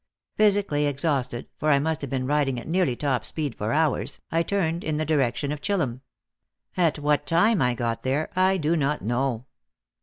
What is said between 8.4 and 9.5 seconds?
do not know."